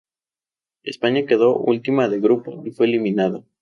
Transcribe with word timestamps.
España 0.81 1.27
quedó 1.27 1.55
última 1.55 2.07
de 2.09 2.19
grupo 2.19 2.63
y 2.65 2.71
fue 2.71 2.87
eliminada. 2.87 3.43